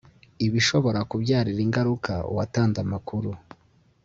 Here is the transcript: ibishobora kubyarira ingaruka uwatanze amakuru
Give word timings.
ibishobora 0.45 0.99
kubyarira 1.09 1.61
ingaruka 1.65 2.13
uwatanze 2.31 2.77
amakuru 2.85 3.29